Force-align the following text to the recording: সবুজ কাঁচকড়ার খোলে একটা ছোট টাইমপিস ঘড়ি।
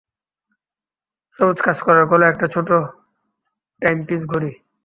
সবুজ 1.39 1.57
কাঁচকড়ার 1.65 2.05
খোলে 2.09 2.25
একটা 2.29 2.45
ছোট 2.53 2.69
টাইমপিস 3.81 4.21
ঘড়ি। 4.31 4.51